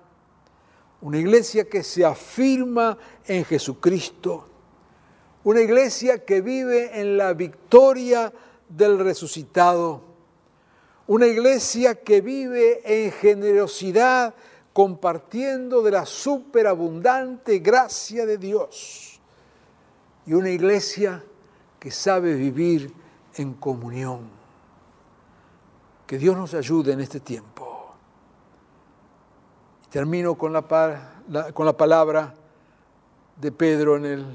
[1.00, 4.48] una iglesia que se afirma en Jesucristo,
[5.44, 8.32] una iglesia que vive en la victoria
[8.68, 10.02] del resucitado,
[11.06, 14.34] una iglesia que vive en generosidad
[14.74, 19.20] compartiendo de la superabundante gracia de Dios
[20.26, 21.24] y una iglesia
[21.78, 22.92] que sabe vivir
[23.36, 24.28] en comunión.
[26.08, 27.94] Que Dios nos ayude en este tiempo.
[29.90, 30.62] Termino con la,
[31.54, 32.34] con la palabra
[33.40, 34.26] de Pedro en el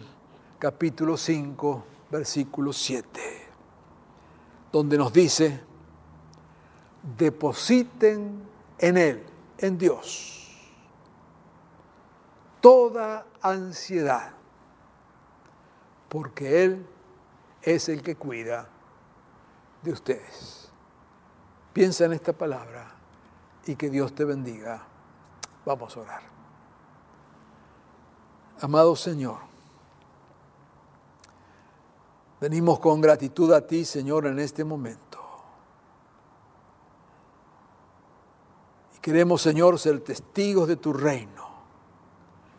[0.57, 3.21] capítulo 5, versículo 7,
[4.71, 5.59] donde nos dice,
[7.17, 8.41] depositen
[8.77, 9.28] en Él,
[9.59, 10.57] en Dios,
[12.61, 14.31] toda ansiedad,
[16.07, 16.85] porque Él
[17.61, 18.67] es el que cuida
[19.81, 20.69] de ustedes.
[21.73, 22.95] Piensa en esta palabra
[23.65, 24.83] y que Dios te bendiga.
[25.65, 26.21] Vamos a orar.
[28.61, 29.37] Amado Señor,
[32.41, 35.19] venimos con gratitud a ti, Señor, en este momento.
[38.88, 41.49] Y queremos, Señor, ser testigos de tu reino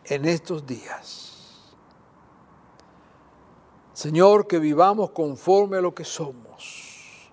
[0.05, 1.31] en estos días.
[3.93, 7.29] Señor, que vivamos conforme a lo que somos,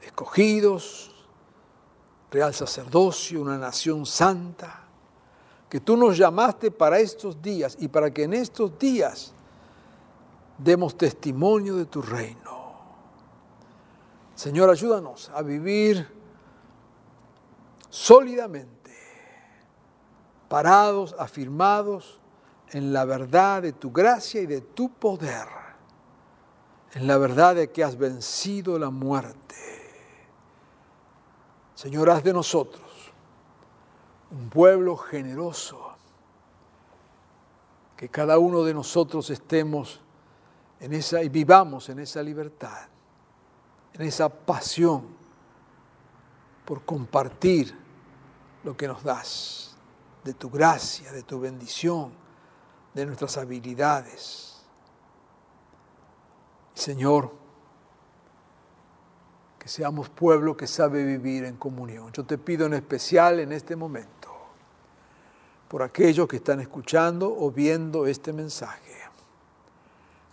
[0.00, 1.14] escogidos,
[2.30, 4.80] real sacerdocio, una nación santa,
[5.68, 9.32] que tú nos llamaste para estos días y para que en estos días
[10.58, 12.72] demos testimonio de tu reino.
[14.34, 16.21] Señor, ayúdanos a vivir
[17.92, 18.90] sólidamente,
[20.48, 22.18] parados, afirmados
[22.70, 25.46] en la verdad de tu gracia y de tu poder,
[26.94, 29.56] en la verdad de que has vencido la muerte.
[31.74, 33.12] Señor, haz de nosotros
[34.30, 35.94] un pueblo generoso,
[37.94, 40.00] que cada uno de nosotros estemos
[40.80, 42.88] en esa y vivamos en esa libertad,
[43.92, 45.08] en esa pasión
[46.64, 47.81] por compartir
[48.64, 49.76] lo que nos das,
[50.24, 52.12] de tu gracia, de tu bendición,
[52.94, 54.62] de nuestras habilidades.
[56.74, 57.32] Señor,
[59.58, 62.12] que seamos pueblo que sabe vivir en comunión.
[62.12, 64.22] Yo te pido en especial en este momento
[65.68, 68.92] por aquellos que están escuchando o viendo este mensaje,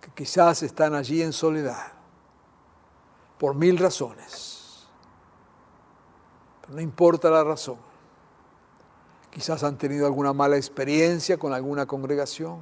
[0.01, 1.93] que quizás están allí en soledad
[3.37, 4.87] por mil razones,
[6.61, 7.88] pero no importa la razón.
[9.31, 12.59] Quizás han tenido alguna mala experiencia con alguna congregación,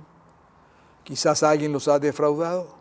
[1.03, 2.75] quizás alguien los ha defraudado.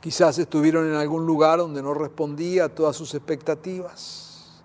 [0.00, 4.62] Quizás estuvieron en algún lugar donde no respondía a todas sus expectativas.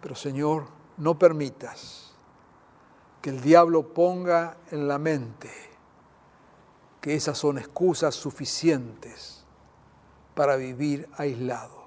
[0.00, 0.66] Pero Señor,
[0.96, 2.12] no permitas
[3.20, 5.50] que el diablo ponga en la mente
[7.00, 9.44] que esas son excusas suficientes
[10.34, 11.79] para vivir aislados.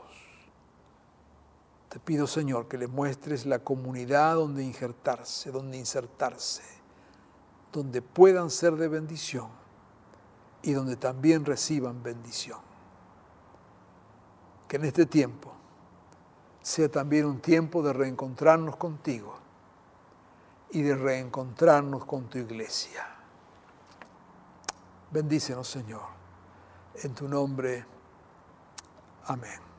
[1.93, 6.63] Te pido, Señor, que le muestres la comunidad donde injertarse, donde insertarse,
[7.71, 9.49] donde puedan ser de bendición
[10.63, 12.57] y donde también reciban bendición.
[14.67, 15.53] Que en este tiempo
[16.63, 19.35] sea también un tiempo de reencontrarnos contigo
[20.71, 23.05] y de reencontrarnos con tu iglesia.
[25.11, 26.07] Bendícenos, Señor,
[27.03, 27.85] en tu nombre.
[29.25, 29.72] Amén.